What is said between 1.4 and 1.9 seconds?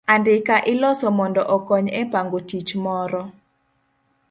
okony